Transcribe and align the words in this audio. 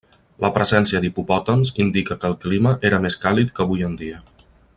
La 0.43 0.49
presència 0.53 1.01
d'hipopòtams 1.03 1.73
indica 1.85 2.19
que 2.23 2.31
el 2.33 2.37
clima 2.47 2.73
era 2.91 3.01
més 3.05 3.19
càlid 3.27 3.53
que 3.59 3.65
avui 3.67 3.87
en 3.91 3.99
dia. 4.03 4.25